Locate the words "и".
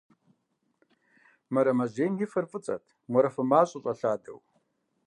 2.23-2.27